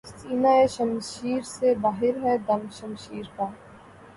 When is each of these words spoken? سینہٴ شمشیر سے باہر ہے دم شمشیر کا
سینہٴ 0.11 0.61
شمشیر 0.75 1.41
سے 1.55 1.69
باہر 1.81 2.15
ہے 2.23 2.35
دم 2.47 2.61
شمشیر 2.77 3.25
کا 3.35 3.45